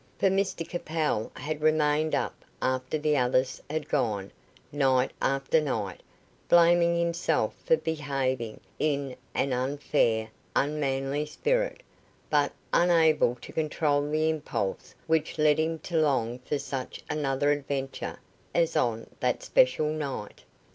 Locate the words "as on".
18.55-19.05